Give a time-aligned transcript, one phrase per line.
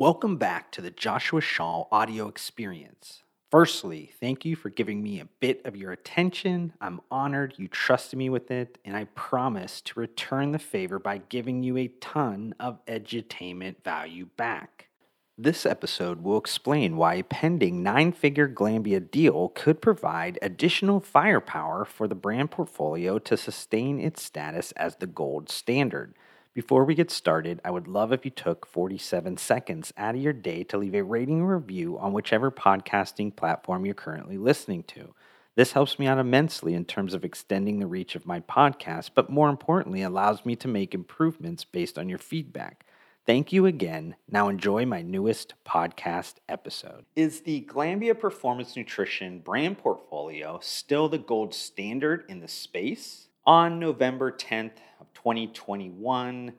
[0.00, 3.22] Welcome back to the Joshua Schall audio experience.
[3.50, 6.72] Firstly, thank you for giving me a bit of your attention.
[6.80, 11.18] I'm honored you trusted me with it, and I promise to return the favor by
[11.18, 14.88] giving you a ton of edutainment value back.
[15.36, 21.84] This episode will explain why a pending nine figure Glanbia deal could provide additional firepower
[21.84, 26.14] for the brand portfolio to sustain its status as the gold standard.
[26.52, 30.32] Before we get started, I would love if you took 47 seconds out of your
[30.32, 35.14] day to leave a rating or review on whichever podcasting platform you're currently listening to.
[35.54, 39.30] This helps me out immensely in terms of extending the reach of my podcast, but
[39.30, 42.84] more importantly, allows me to make improvements based on your feedback.
[43.24, 44.16] Thank you again.
[44.28, 47.04] Now enjoy my newest podcast episode.
[47.14, 53.28] Is the Glanbia Performance Nutrition brand portfolio still the gold standard in the space?
[53.46, 56.52] On November 10th, of 2021,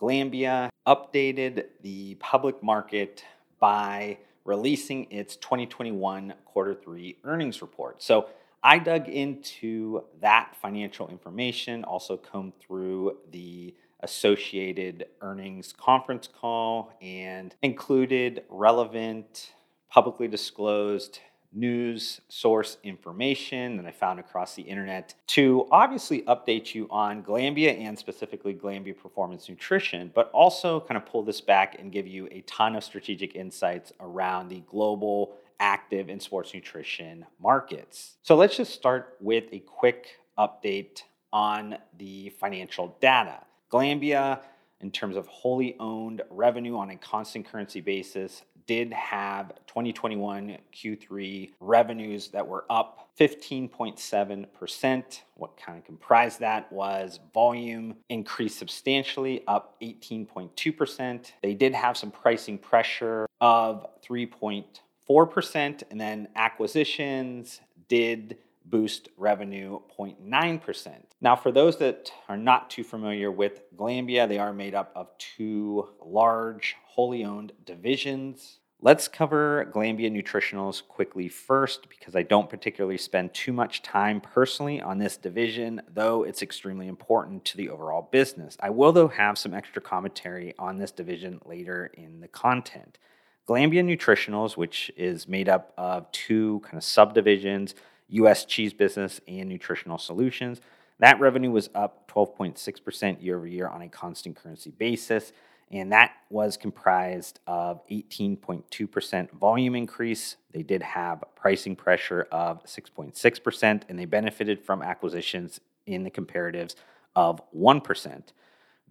[0.00, 3.24] Glanbia updated the public market
[3.58, 8.02] by releasing its 2021 quarter three earnings report.
[8.02, 8.28] So
[8.62, 17.54] I dug into that financial information, also combed through the associated earnings conference call, and
[17.62, 19.52] included relevant,
[19.90, 21.20] publicly disclosed
[21.52, 27.78] news source information that I found across the internet to obviously update you on Glanbia
[27.78, 32.28] and specifically Glanbia Performance Nutrition, but also kind of pull this back and give you
[32.30, 38.16] a ton of strategic insights around the global active and sports nutrition markets.
[38.22, 43.40] So let's just start with a quick update on the financial data.
[43.70, 44.40] Glanbia,
[44.80, 51.50] in terms of wholly owned revenue on a constant currency basis, did have 2021 Q3
[51.58, 55.20] revenues that were up 15.7%.
[55.34, 61.32] What kind of comprised that was volume increased substantially, up 18.2%.
[61.42, 70.92] They did have some pricing pressure of 3.4%, and then acquisitions did boost revenue 0.9%.
[71.20, 75.08] Now, for those that are not too familiar with Glanbia, they are made up of
[75.18, 78.59] two large wholly owned divisions.
[78.82, 84.80] Let's cover Glanbia Nutritionals quickly first because I don't particularly spend too much time personally
[84.80, 88.56] on this division, though it's extremely important to the overall business.
[88.58, 92.98] I will, though, have some extra commentary on this division later in the content.
[93.46, 97.74] Glanbia Nutritionals, which is made up of two kind of subdivisions,
[98.08, 100.62] US cheese business and nutritional solutions,
[101.00, 105.34] that revenue was up 12.6% year over year on a constant currency basis
[105.70, 110.36] and that was comprised of 18.2% volume increase.
[110.52, 116.74] They did have pricing pressure of 6.6%, and they benefited from acquisitions in the comparatives
[117.14, 118.22] of 1%.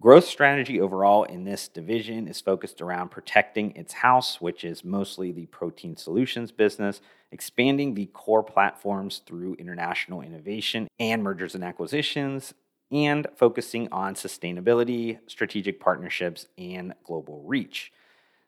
[0.00, 5.30] Growth strategy overall in this division is focused around protecting its house, which is mostly
[5.30, 12.54] the protein solutions business, expanding the core platforms through international innovation and mergers and acquisitions,
[12.90, 17.92] and focusing on sustainability, strategic partnerships, and global reach.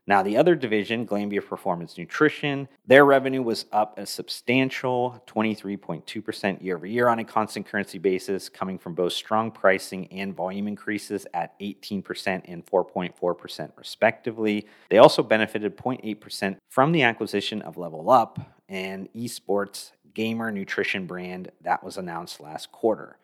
[0.05, 6.77] Now, the other division, Glanbia Performance Nutrition, their revenue was up a substantial 23.2% year
[6.77, 11.25] over year on a constant currency basis, coming from both strong pricing and volume increases
[11.35, 14.67] at 18% and 4.4% respectively.
[14.91, 21.85] They also benefited 0.8% from the acquisition of LevlUp, an esports gamer nutrition brand that
[21.85, 23.19] was announced last quarter.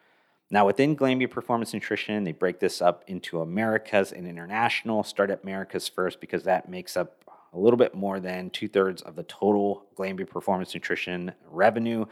[0.51, 5.03] Now, within Glanbia Performance Nutrition, they break this up into Americas and International.
[5.03, 7.23] Start at Americas first because that makes up
[7.53, 12.07] a little bit more than two thirds of the total Glanbia Performance Nutrition revenue.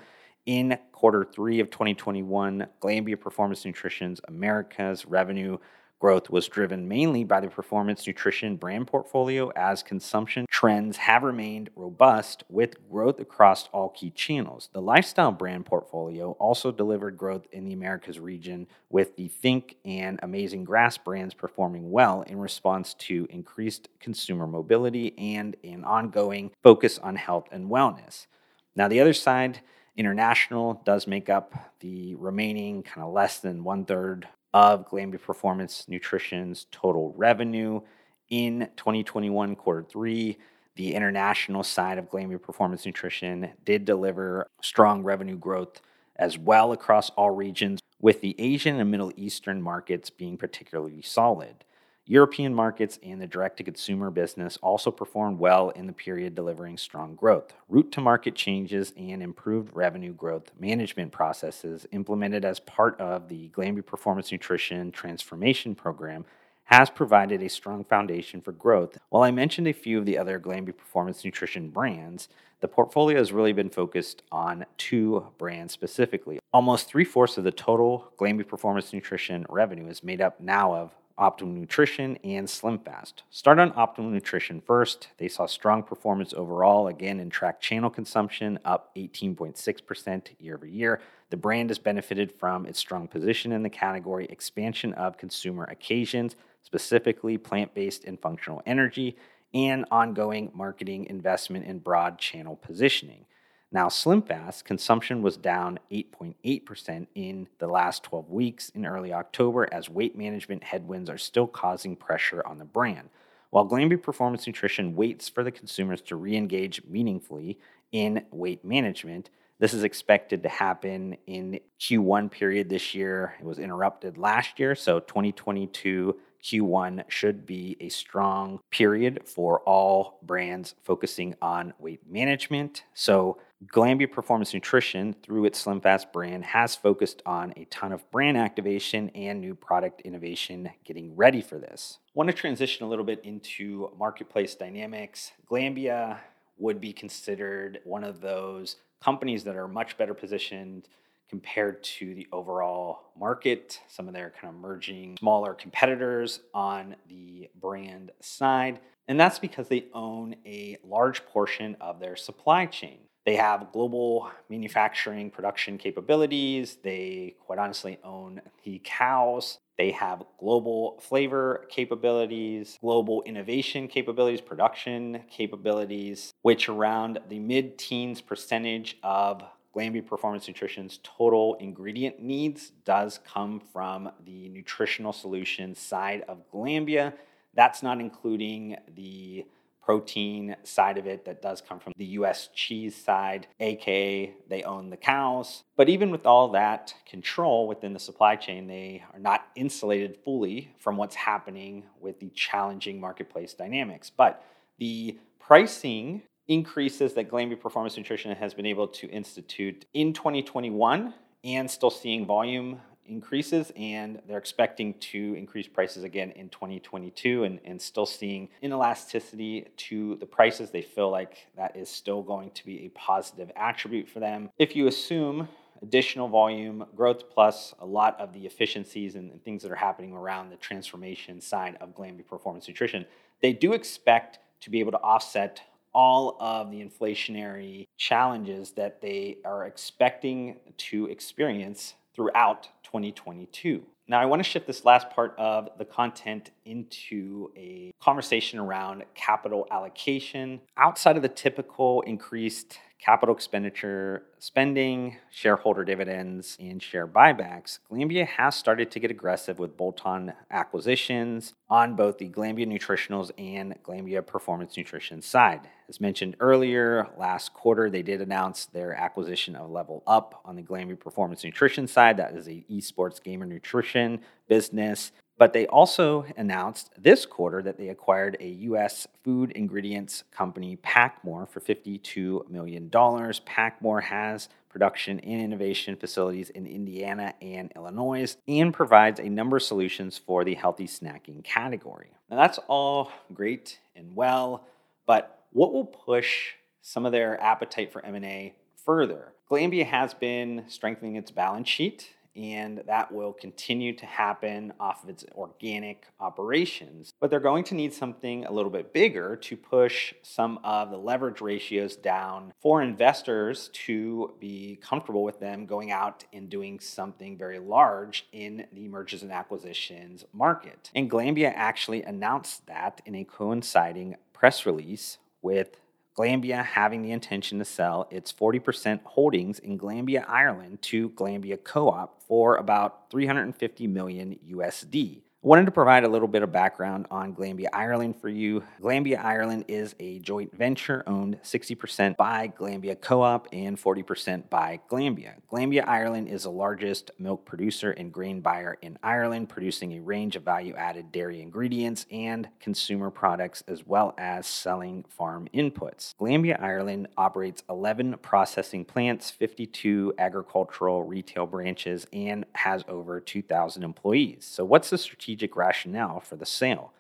[0.45, 5.57] In quarter three of 2021, Glanbia Performance Nutrition's Americas revenue
[5.99, 11.71] Growth was driven mainly by the performance nutrition brand portfolio as consumption trends have remained
[11.75, 14.69] robust with growth across all key channels.
[14.75, 20.21] The lifestyle brand portfolio also delivered growth in the Americas region with the Think and
[20.23, 26.99] Amazing Grass brands performing well in response to increased consumer mobility and an ongoing focus
[26.99, 28.27] on health and wellness.
[28.75, 29.61] Now, the other side,
[29.97, 35.85] international does make up the remaining kind of less than one third of Glanbia Performance
[35.87, 37.83] Nutrition's total revenue
[38.31, 40.39] in 2021 quarter three.
[40.77, 45.83] The international side of Glanbia Performance Nutrition did deliver strong revenue growth
[46.17, 51.66] as well across all regions, with the Asian and Middle Eastern markets being particularly solid.
[52.09, 56.79] European markets and the direct to consumer business also performed well in the period, delivering
[56.79, 57.53] strong growth.
[57.69, 63.49] Route to market changes and improved revenue growth management processes implemented as part of the
[63.49, 66.25] Glanbia Performance Nutrition Transformation Program
[66.67, 68.99] has provided a strong foundation for growth.
[69.09, 72.29] While I mentioned a few of the other Glanbia Performance Nutrition brands,
[72.61, 76.39] the portfolio has really been focused on two brands specifically.
[76.53, 80.93] Almost three fourths of the total Glanbia Performance Nutrition revenue is made up now of
[81.19, 83.23] Optimum Nutrition and SlimFast.
[83.31, 85.09] Start on Optimum Nutrition first.
[85.17, 91.01] They saw strong performance overall, again in track channel consumption, up 18.6% year over year.
[91.31, 96.37] The brand has benefited from its strong position in the category, expansion of consumer occasions,
[96.63, 99.17] specifically plant based and functional energy,
[99.55, 103.25] and ongoing marketing investment in broad channel positioning.
[103.73, 109.91] Now, SlimFast consumption was down 8.8% in the last 12 weeks in early October as
[109.91, 113.09] weight management headwinds are still causing pressure on the brand.
[113.51, 117.59] While Glanbia Performance Nutrition waits for the consumers to re engage meaningfully
[117.91, 123.35] in weight management, this is expected to happen in Q1 period this year.
[123.41, 130.21] It was interrupted last year, so 2022 Q1 should be a strong period for all
[130.23, 132.85] brands focusing on weight management.
[132.95, 138.37] So Glanbia Performance Nutrition, through its SlimFast brand, has focused on a ton of brand
[138.37, 141.99] activation and new product innovation getting ready for this.
[142.13, 145.33] Want to transition a little bit into marketplace dynamics.
[145.51, 146.19] Glanbia
[146.59, 150.89] would be considered one of those companies that are much better positioned
[151.31, 157.49] compared to the overall market, some of their kind of merging smaller competitors on the
[157.59, 158.81] brand side.
[159.09, 162.99] And that's because they own a large portion of their supply chain.
[163.27, 166.79] They have global manufacturing production capabilities.
[166.85, 169.59] They, quite honestly, own the cows.
[169.77, 178.21] They have global flavor capabilities, global innovation capabilities, production capabilities, which around the mid teens
[178.21, 179.43] percentage of
[179.75, 187.13] Glanbia Performance Nutrition's total ingredient needs does come from the nutritional solutions side of Glanbia.
[187.55, 189.47] That's not including the
[189.87, 194.91] protein side of it that does come from the US cheese side, aka they own
[194.91, 195.63] the cows.
[195.77, 200.75] But even with all that control within the supply chain, they are not insulated fully
[200.81, 204.11] from what's happening with the challenging marketplace dynamics.
[204.11, 204.45] But
[204.79, 211.71] the pricing increases that Glanbia Performance Nutrition has been able to institute in 2021 and
[211.71, 217.81] still seeing volume increases and they're expecting to increase prices again in 2022 and, and
[217.81, 220.71] still seeing inelasticity to the prices.
[220.71, 224.51] They feel like that is still going to be a positive attribute for them.
[224.59, 225.49] If you assume
[225.83, 230.13] additional volume growth plus a lot of the efficiencies and, and things that are happening
[230.13, 233.05] around the transformation side of Glanbia Performance Nutrition
[233.41, 235.61] they do expect to be able to offset
[235.95, 243.83] all of the inflationary challenges that they are expecting to experience throughout 2022.
[244.09, 249.05] Now, I want to shift this last part of the content into a conversation around
[249.15, 250.61] capital allocation.
[250.77, 258.55] Outside of the typical increased capital expenditure spending, shareholder dividends, and share buybacks, Glanbia has
[258.55, 264.27] started to get aggressive with bolt on acquisitions on both the Glanbia Nutritionals and Glanbia
[264.27, 265.69] Performance Nutrition side.
[265.89, 270.99] As mentioned earlier, last quarter they did announce their acquisition of LevlUp on the Glanbia
[270.99, 272.17] Performance Nutrition side.
[272.17, 275.13] That is a esports gamer nutrition business.
[275.39, 279.07] But they also announced this quarter that they acquired a U.S.
[279.23, 282.89] food ingredients company, PacMoore, for $52 million.
[282.89, 289.63] PacMoore has production and innovation facilities in Indiana and Illinois and provides a number of
[289.63, 292.11] solutions for the healthy snacking category.
[292.31, 294.65] Now, that's all great and well,
[295.07, 296.53] but what will push
[296.83, 299.33] some of their appetite for M&A further?
[299.51, 305.11] Glanbia has been strengthening its balance sheet and that will continue to happen off of
[305.11, 307.13] its organic operations.
[307.21, 310.99] But they're going to need something a little bit bigger to push some of the
[310.99, 317.37] leverage ratios down for investors to be comfortable with them going out and doing something
[317.39, 320.91] very large in the mergers and acquisitions market.
[320.95, 325.81] And Glanbia actually announced that in a coinciding press release with
[326.17, 332.23] Glanbia having the intention to sell its 40% holdings in Glanbia Ireland to Glanbia Co-op
[332.23, 337.69] for about 350 million USD wanted to provide a little bit of background on Glanbia
[337.73, 338.65] Ireland for you.
[338.83, 345.35] Glanbia Ireland is a joint venture owned 60% by Glanbia Co-op and 40% by Glanbia.
[345.49, 350.35] Glanbia Ireland is the largest milk producer and grain buyer in Ireland, producing a range
[350.35, 356.17] of value-added dairy ingredients and consumer products as well as selling farm inputs.
[356.17, 364.45] Glanbia Ireland operates 11 processing plants, 52 agricultural retail branches and has over 2,000 employees.
[364.45, 366.93] So what's the strategic strategic rationale for the sale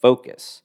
[0.00, 0.62] focus.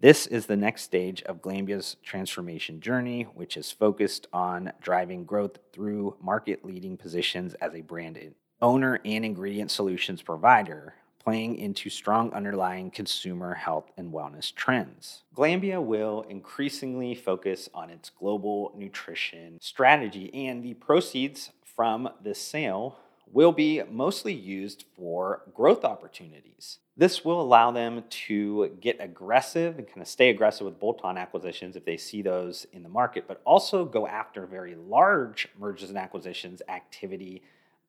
[0.00, 5.58] This is the next stage of Glanbia's transformation journey, which is focused on driving growth
[5.72, 12.32] through market leading positions as a branded owner and ingredient solutions provider, playing into strong
[12.32, 15.22] underlying consumer health and wellness trends.
[15.32, 22.98] Glanbia will increasingly focus on its global nutrition strategy, and the proceeds from this sale
[23.30, 26.78] will be mostly used for growth opportunities.
[26.96, 31.18] This will allow them to get aggressive and kind of stay aggressive with bolt on
[31.18, 35.88] acquisitions if they see those in the market, but also go after very large mergers
[35.88, 37.42] and acquisitions activity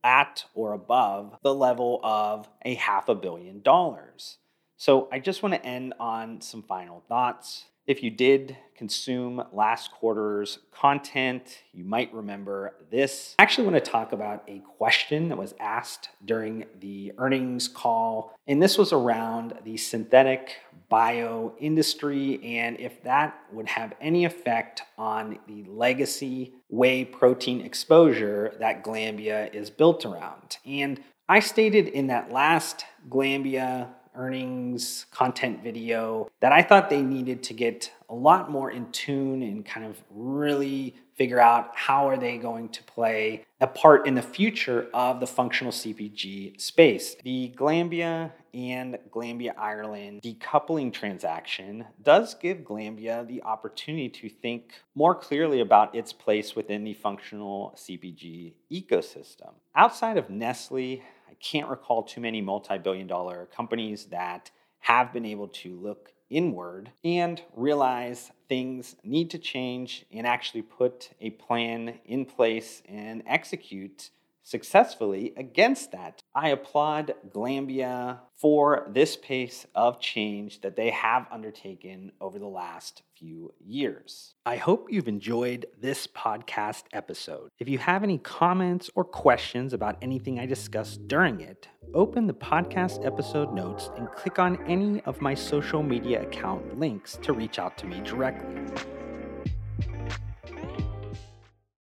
[0.04, 4.38] at or above the level of a half a billion dollars.
[4.78, 7.66] So I just want to end on some final thoughts.
[7.88, 13.36] If you did consume last quarter's content, you might remember this.
[13.38, 18.36] I actually want to talk about a question that was asked during the earnings call,
[18.48, 20.58] and this was around the synthetic
[20.90, 28.56] bio industry and if that would have any effect on the legacy whey protein exposure
[28.60, 30.58] that Glanbia is built around.
[30.66, 37.44] And I stated in that last Glanbia earnings content video that I thought they needed
[37.44, 42.18] to get a lot more in tune and kind of really figure out how are
[42.18, 47.16] they going to play a part in the future of the functional CPG space.
[47.24, 55.16] The Glanbia and Glanbia Ireland decoupling transaction does give Glanbia the opportunity to think more
[55.16, 59.54] clearly about its place within the functional CPG ecosystem.
[59.74, 65.26] Outside of Nestle, I can't recall too many multi billion dollar companies that have been
[65.26, 72.00] able to look inward and realize things need to change and actually put a plan
[72.06, 74.10] in place and execute
[74.46, 76.22] successfully against that.
[76.34, 83.02] I applaud Glanbia for this pace of change that they have undertaken over the last
[83.18, 84.36] few years.
[84.46, 87.50] I hope you've enjoyed this podcast episode.
[87.60, 92.34] If you have any comments or questions about anything I discussed during it, open the
[92.34, 97.58] podcast episode notes and click on any of my social media account links to reach
[97.58, 98.95] out to me directly.